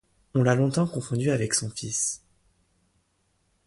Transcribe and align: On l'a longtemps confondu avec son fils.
On 0.33 0.41
l'a 0.41 0.55
longtemps 0.55 0.87
confondu 0.87 1.29
avec 1.29 1.53
son 1.53 1.69
fils. 1.69 2.23